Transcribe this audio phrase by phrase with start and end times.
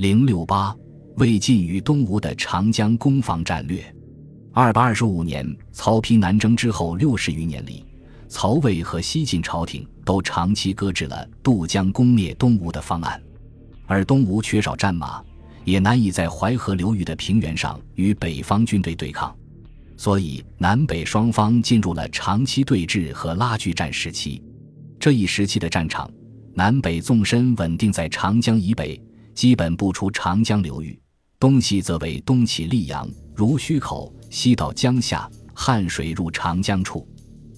[0.00, 0.74] 零六八，
[1.16, 3.84] 魏晋与东吴的长江攻防战略。
[4.50, 7.84] 二百二十五年，曹丕南征之后六十余年里，
[8.26, 13.22] 曹魏和西晋朝廷都长期搁置了渡江攻灭东吴的方案，
[13.84, 15.22] 而东吴缺少战马，
[15.66, 19.36] 也难以在淮河流域的平原上与北方军队对抗，
[19.98, 24.42] 所以南北双方进入了长期对峙和拉锯战时期。
[24.98, 26.10] 这一时期的战场，
[26.54, 28.98] 南北纵深稳定在长江以北，
[29.34, 30.98] 基本不出长江流域；
[31.38, 34.12] 东西则为东起溧阳、如须口。
[34.30, 37.04] 西到江夏，汉水入长江处，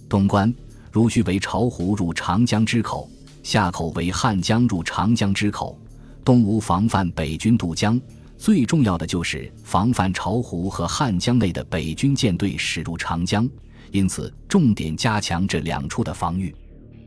[0.08, 0.52] 东关
[0.90, 3.10] 如须为巢湖入长江之口，
[3.42, 5.78] 夏口为汉江入长江之口。
[6.24, 8.00] 东吴防范北军渡江，
[8.38, 13.46] 最重要的就是防范巢湖和汉江内的北军舰队驶入长江，
[13.90, 16.54] 因此重点加强这两处的防御。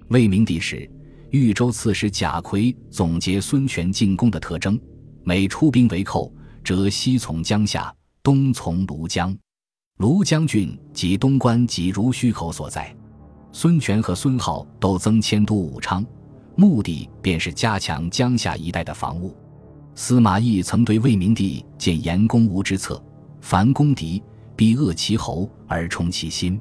[0.09, 0.87] 魏明帝时，
[1.31, 4.79] 豫州刺史贾逵总结孙权进攻的特征：
[5.23, 6.31] 每出兵围寇，
[6.63, 7.93] 则西从江夏，
[8.23, 9.35] 东从庐江。
[9.97, 12.95] 庐江郡即东关及濡须口所在，
[13.51, 16.05] 孙权和孙皓都增迁都武昌，
[16.55, 19.35] 目的便是加强江夏一带的防务。
[19.95, 23.01] 司马懿曾对魏明帝建言攻吴之策：
[23.41, 24.21] 凡攻敌，
[24.55, 26.59] 必扼其喉而充其心。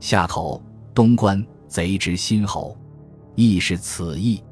[0.00, 0.62] 夏口、
[0.94, 2.76] 东关，贼之心喉，
[3.34, 4.42] 亦是此意。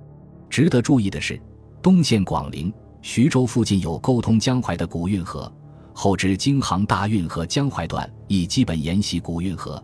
[0.48, 1.40] 值得注意的是，
[1.82, 5.52] 东线广陵、徐州附近有沟通江淮的古运河。
[5.92, 9.82] 后至京杭大运河江淮段亦基本沿袭古运河，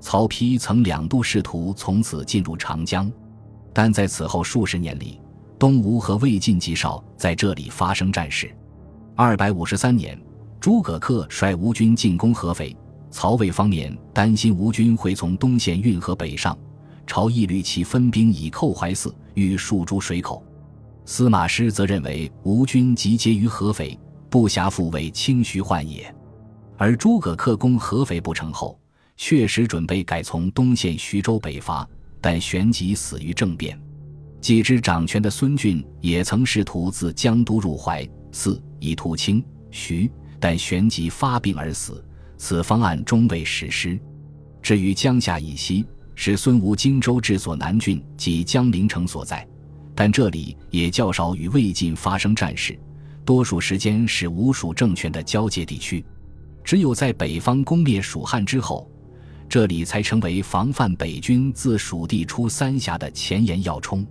[0.00, 3.10] 曹丕曾两度试图从此进入长江，
[3.72, 5.20] 但在此后数十年里，
[5.58, 8.50] 东吴和魏晋极少在这里发生战事。
[9.14, 10.18] 二百五十三年，
[10.58, 12.74] 诸葛恪率吴军进攻合肥，
[13.10, 16.56] 曹魏方面担心吴军会从东线运河北上，
[17.08, 20.44] 朝议律其分兵以寇淮泗，欲戍诸水口。
[21.06, 23.98] 司马师则认为吴军集结于合肥。
[24.30, 26.14] 不暇复为清徐换也，
[26.76, 28.78] 而诸葛恪攻合肥不成后，
[29.16, 31.88] 确实准备改从东线徐州北伐，
[32.20, 33.80] 但旋即死于政变。
[34.38, 42.04] 继之掌权的孙峻也曾试图自江都入淮泗，以图清徐，但旋即发病而死。
[42.36, 43.98] 此方案终未实施。
[44.60, 45.86] 至于江夏以西，
[46.20, 49.46] 是孙吴荆州治所南郡及江陵城所在，
[49.94, 52.76] 但这里也较少与魏晋发生战事。
[53.24, 56.04] 多数时间是吴蜀政权的交界地区，
[56.64, 58.90] 只有在北方攻灭蜀汉之后，
[59.48, 64.04] 这里才成为防范北军自蜀地出三峡的前沿要冲。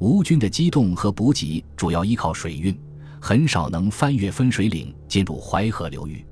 [0.00, 2.78] 吴军的机动和补给主要依靠水运，
[3.18, 6.22] 很少能翻越分水岭进入淮河流域。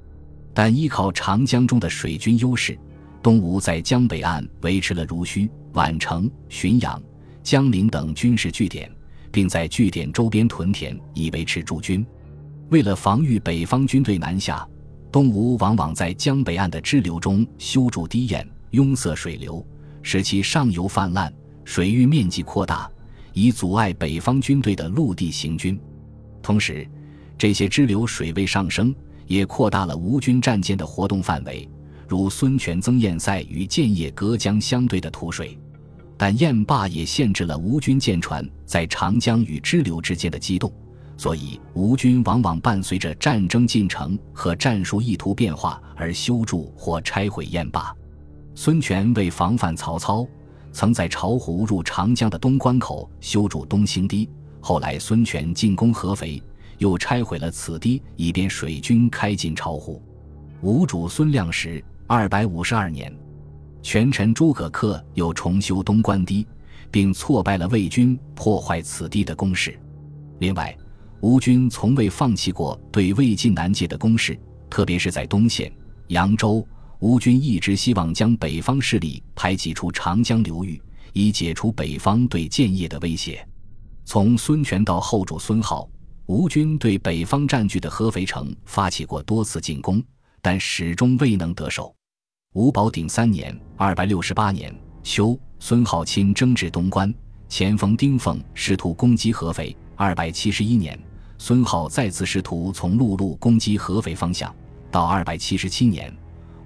[0.52, 2.78] 但依靠长江中的水军优势，
[3.22, 7.02] 东吴在江北岸维持了如须、宛城、浔阳、
[7.42, 8.90] 江陵等军事据点，
[9.32, 12.06] 并在据点周边屯田以维持驻军。
[12.70, 14.66] 为了防御北方军队南下，
[15.10, 19.64] 东吴往往在江北岸的支流中修筑堤堰，拥塞水流，
[20.02, 21.32] 使其上游泛滥，
[21.64, 22.90] 水域面积扩大，
[23.32, 25.78] 以阻碍北方军队的陆地行军。
[26.42, 26.86] 同时，
[27.38, 28.94] 这些支流水位上升，
[29.26, 31.68] 也扩大了吴军战舰的活动范围，
[32.08, 35.58] 如孙权曾堰塞与建业隔江相对的图水。
[36.16, 40.72] 但堰坝也限制了吴军舰船在长江与支流之间的机动。
[41.18, 47.94] 所以，吴军往往伴随着战争进程和战术意图变化而修筑或拆毁堰坝。
[48.54, 50.26] 孙权为防范曹操，
[50.72, 54.28] 曾在巢湖入长江的东关口修筑东兴堤。
[54.60, 56.42] 后来，孙权进攻合肥，
[56.78, 60.02] 又拆毁了此堤，以便水军开进巢湖。
[60.60, 63.12] 吴主孙亮时（二百五十二年），
[63.82, 66.46] 权臣诸葛恪又重修东关堤，
[66.88, 69.76] 并挫败了魏军破坏此地的攻势。
[70.38, 70.76] 另外，
[71.20, 74.38] 吴军从未放弃过对魏晋南界的攻势，
[74.70, 75.72] 特别是在东线
[76.06, 76.64] 扬州，
[77.00, 80.80] 吴军一直希望将北方势力排挤出长江流域，
[81.12, 83.44] 以解除北方对建业的威胁。
[84.04, 85.88] 从孙权到后主孙皓，
[86.26, 90.00] 吴军对北方占据的合肥城发起过多次进攻，
[90.40, 91.92] 但始终未能得手。
[92.56, 94.74] 吴保鼎三年（二百六十八年）
[95.04, 97.12] 秋，孙浩亲征至东关，
[97.50, 99.76] 前锋丁奉试图攻击合肥。
[99.94, 100.98] 二百七十一年，
[101.36, 104.50] 孙浩再次试图从陆路攻击合肥方向。
[104.90, 106.10] 到二百七十七年，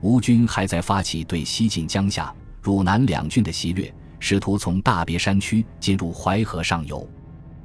[0.01, 2.33] 吴军还在发起对西晋江夏、
[2.63, 7.05] 汝南两郡的袭略，试图从大别山区进入淮河上游。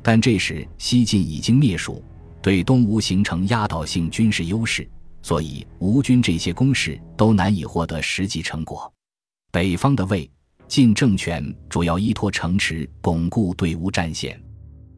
[0.02, 2.04] 但这时西晋已经灭蜀，
[2.42, 4.90] 对东吴形成压倒性军事优势，
[5.26, 8.94] 所以吴军这些攻势都难以获得实际成果。
[9.52, 10.30] 北方的魏
[10.68, 14.40] 晋政权主要依托城池巩固对吴战线。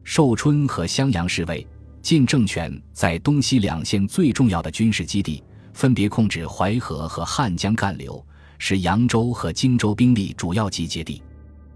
[0.04, 1.66] 寿春和襄阳是魏
[2.02, 5.42] 晋政权在东西两线最重要的军事基地，
[5.72, 8.22] 分别控制淮河和汉江干流，
[8.58, 11.22] 是扬州和荆州兵力主要集结地。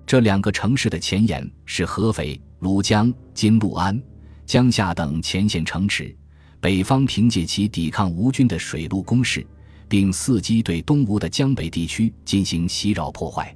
[0.05, 3.99] 这两个城市的前沿是合肥、庐江、今六安、
[4.45, 6.15] 江夏等前线城池。
[6.63, 9.45] 北方凭借其抵抗吴军的水陆攻势，
[9.89, 13.53] 并伺机对东吴的江北地区进行袭扰破坏，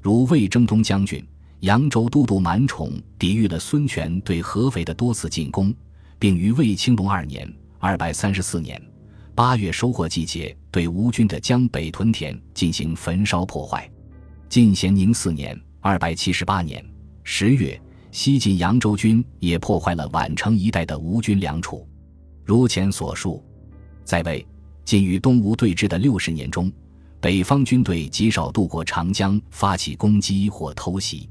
[0.00, 1.24] 如魏征东将军、
[1.60, 5.72] 扬州都督满宠抵御了孙权对合肥的多次进攻，
[6.18, 7.48] 并于魏青龙二年
[7.78, 8.82] （二百三十四年）
[9.32, 13.88] 八月收获季节对吴军的江北屯田进行焚烧破坏。
[14.48, 15.56] 晋咸宁四年。
[15.82, 16.84] 二百七十八年
[17.24, 17.80] 十月，
[18.10, 21.88] 西晋扬州军也破坏了宛城一带的吴军粮储。
[22.44, 23.42] 如前所述，
[24.04, 24.44] 在魏
[24.84, 26.70] 晋与东吴对峙的六十年中，
[27.20, 31.28] 北方军队极少渡过长江发起攻击或偷袭。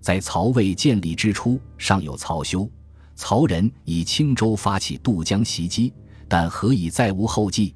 [0.00, 2.70] 在曹魏建立之初，尚有曹休、
[3.14, 5.92] 曹仁以青州发起渡江袭击，
[6.28, 7.74] 但何以再无后继？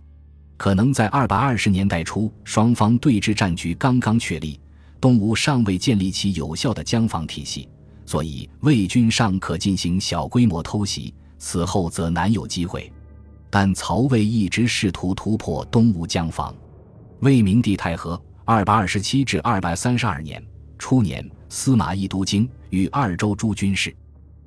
[0.56, 4.60] 可能在二百二十年代初，双方对峙战局刚刚确立。
[5.00, 7.68] 东吴尚未建立起有效的江防体系，
[8.04, 12.92] 所以魏军尚可进行小规模偷袭，此后则难有机会。
[13.50, 16.54] 但曹魏一直试图突破东吴江防。
[17.20, 20.42] 魏明帝太和（二百二十七至二百三十二年）
[20.78, 23.94] 初年，司马懿督京，与二州诸军事。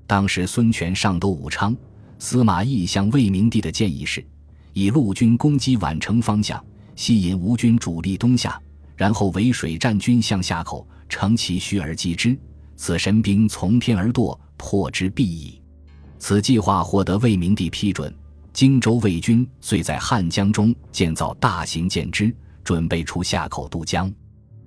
[0.05, 1.75] 当时孙权上都武昌，
[2.19, 4.23] 司马懿向魏明帝的建议是，
[4.73, 6.63] 以陆军攻击宛城方向，
[6.95, 8.61] 吸引吴军主力东下。
[8.95, 12.37] 然后为水战军向下口，乘其虚而击之，
[12.75, 15.60] 此神兵从天而堕，破之必矣。
[16.21, 18.13] 此计划获得魏明帝批准。
[18.53, 22.31] 荆州魏军遂在汉江中建造大型舰只，
[22.63, 24.09] 准备出下口渡江。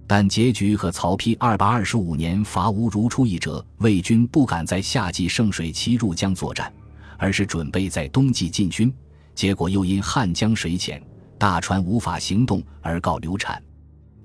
[0.04, 6.70] 但结局和曹丕二百二十五年伐吴如出一辙，魏军不敢在夏季盛水期入江作战，
[7.18, 8.92] 而是准备在冬季进军。
[9.32, 11.00] 结果又因汉江水浅，
[11.38, 13.62] 大船无法行动，而告流产。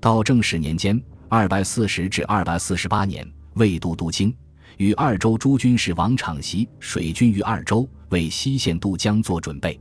[0.01, 0.99] 到正始年间
[1.29, 3.23] （二百四十至二百四十八年），
[3.53, 4.33] 魏都督京
[4.77, 9.80] 与二州诸军事王昶袭水军于二州，为西线渡江做准备。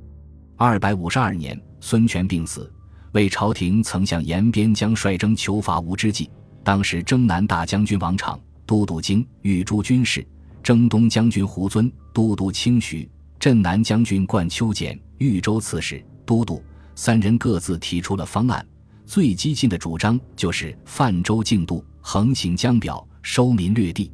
[0.57, 2.73] 二百五十二年，孙权病死，
[3.13, 6.29] 魏朝廷曾向延边将率征求伐吴之际，
[6.65, 10.27] 当时征南大将军王昶都督京豫诸军事，
[10.63, 13.09] 征东将军胡遵都督清徐，
[13.39, 16.63] 镇南将军冠秋俭豫州刺史都督
[16.95, 18.67] 三人各自提出了方案。
[19.07, 24.13] 最激进的主张就是泛舟竞渡，横行江表，收民掠地，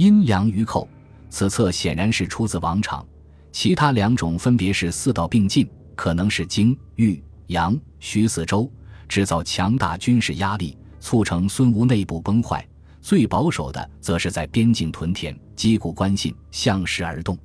[0.00, 0.88] 阴粮鱼寇。
[1.28, 3.06] 此策显然是出自王昶。
[3.52, 8.72] 其他两种分别是四道并进，可能是京、豫、扬、徐四州，
[9.06, 12.66] 制造强大军事压力，促成孙吴内部崩坏。
[13.02, 17.36] 最保守的则是在边境屯田，击鼓关信，向时而动。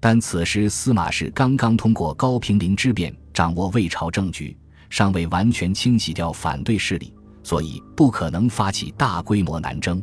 [0.00, 4.56] 但此时司马氏刚刚通过高平陵之变，掌握魏朝政局。
[4.88, 7.12] 尚未完全清洗掉反对势力，
[7.42, 10.02] 所以不可能发起大规模南征。